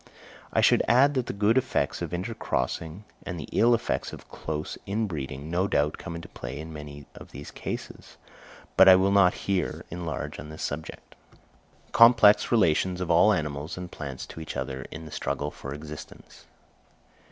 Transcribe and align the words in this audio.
I 0.51 0.61
should 0.61 0.81
add 0.87 1.13
that 1.13 1.27
the 1.27 1.31
good 1.31 1.59
effects 1.59 2.01
of 2.01 2.09
intercrossing, 2.09 3.03
and 3.23 3.39
the 3.39 3.47
ill 3.51 3.75
effects 3.75 4.11
of 4.11 4.27
close 4.29 4.75
interbreeding, 4.87 5.51
no 5.51 5.67
doubt 5.67 5.99
come 5.99 6.15
into 6.15 6.27
play 6.27 6.57
in 6.59 6.73
many 6.73 7.05
of 7.13 7.29
these 7.29 7.51
cases; 7.51 8.17
but 8.75 8.89
I 8.89 8.95
will 8.95 9.11
not 9.11 9.35
here 9.45 9.85
enlarge 9.91 10.39
on 10.39 10.49
this 10.49 10.63
subject. 10.63 11.13
_Complex 11.93 12.49
Relations 12.49 12.99
of 12.99 13.11
all 13.11 13.31
Animals 13.31 13.77
and 13.77 13.91
Plants 13.91 14.25
to 14.25 14.39
each 14.39 14.57
other 14.57 14.87
in 14.89 15.05
the 15.05 15.11
Struggle 15.11 15.51
for 15.51 15.71
Existence. 15.71 16.47